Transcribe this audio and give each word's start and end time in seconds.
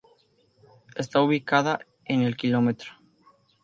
Está 0.95 1.21
ubicada 1.21 1.85
en 2.05 2.23
el 2.23 2.35
km. 2.35 2.75